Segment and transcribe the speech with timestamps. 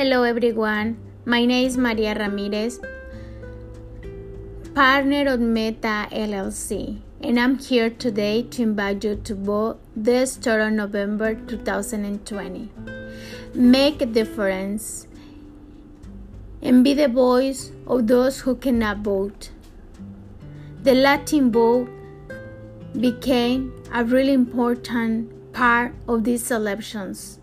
[0.00, 2.80] Hello everyone, my name is Maria Ramirez,
[4.74, 10.62] partner of Meta LLC, and I'm here today to invite you to vote this third
[10.62, 12.70] of November 2020.
[13.52, 15.06] Make a difference
[16.62, 19.50] and be the voice of those who cannot vote.
[20.82, 21.90] The Latin vote
[22.98, 27.38] became a really important part of these elections.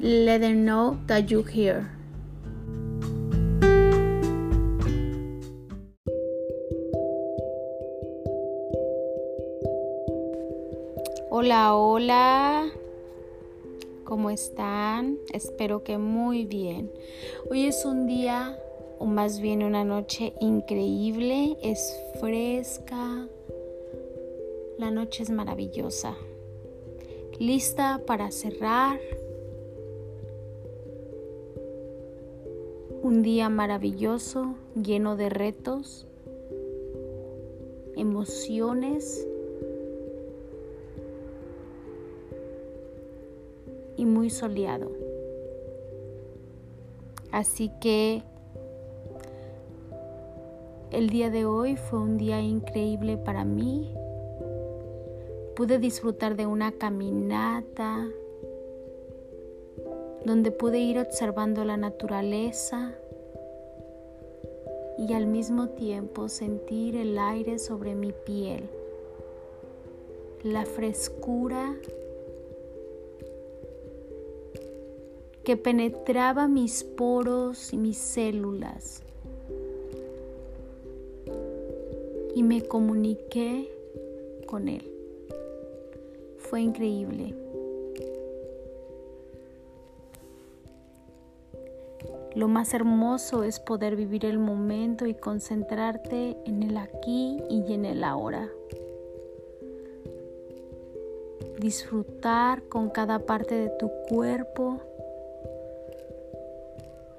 [0.00, 1.90] Let them know that you're here.
[11.30, 12.70] Hola, hola.
[14.04, 15.18] ¿Cómo están?
[15.32, 16.92] Espero que muy bien.
[17.50, 18.56] Hoy es un día,
[19.00, 21.56] o más bien una noche increíble.
[21.60, 23.26] Es fresca.
[24.78, 26.14] La noche es maravillosa.
[27.40, 29.00] Lista para cerrar
[33.00, 36.06] Un día maravilloso, lleno de retos,
[37.96, 39.24] emociones
[43.96, 44.90] y muy soleado.
[47.30, 48.22] Así que
[50.90, 53.94] el día de hoy fue un día increíble para mí.
[55.54, 58.08] Pude disfrutar de una caminata
[60.28, 62.94] donde pude ir observando la naturaleza
[64.98, 68.68] y al mismo tiempo sentir el aire sobre mi piel,
[70.42, 71.74] la frescura
[75.44, 79.00] que penetraba mis poros y mis células
[82.34, 83.72] y me comuniqué
[84.44, 84.92] con él.
[86.36, 87.47] Fue increíble.
[92.34, 97.84] Lo más hermoso es poder vivir el momento y concentrarte en el aquí y en
[97.84, 98.48] el ahora.
[101.58, 104.80] Disfrutar con cada parte de tu cuerpo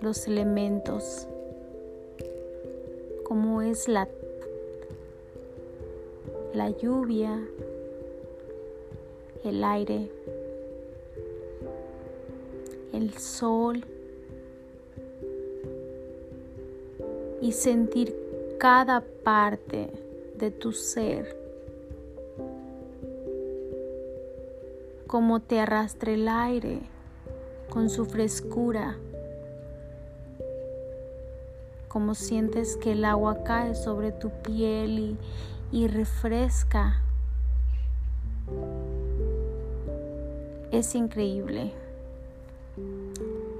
[0.00, 1.28] los elementos,
[3.24, 4.08] como es la,
[6.54, 7.38] la lluvia,
[9.44, 10.10] el aire,
[12.92, 13.84] el sol,
[17.42, 18.16] y sentir
[18.58, 19.90] cada parte
[20.38, 21.36] de tu ser,
[25.08, 26.78] como te arrastra el aire
[27.68, 28.96] con su frescura,
[31.88, 35.18] como sientes que el agua cae sobre tu piel y,
[35.72, 37.02] y refresca.
[40.70, 41.72] Es increíble.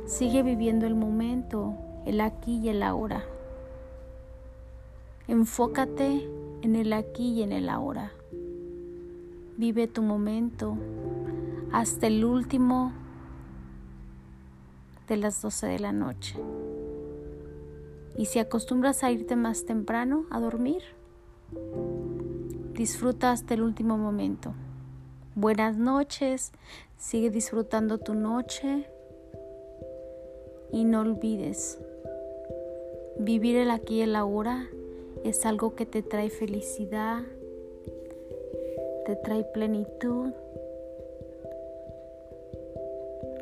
[0.07, 1.75] Sigue viviendo el momento,
[2.07, 3.25] el aquí y el ahora.
[5.29, 6.29] Enfócate
[6.63, 8.13] en el aquí y en el ahora.
[9.57, 10.77] Vive tu momento
[11.71, 12.93] hasta el último
[15.07, 16.37] de las 12 de la noche.
[18.19, 20.83] Y si acostumbras a irte más temprano a dormir,
[22.75, 24.55] disfruta hasta el último momento.
[25.37, 26.51] Buenas noches,
[26.99, 28.89] sigue disfrutando tu noche
[30.73, 31.79] y no olvides
[33.21, 34.67] vivir el aquí y el ahora
[35.25, 37.23] es algo que te trae felicidad,
[39.07, 40.33] te trae plenitud,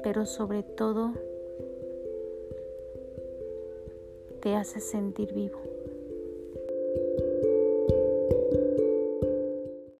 [0.02, 1.12] pero sobre todo
[4.40, 5.69] te hace sentir vivo.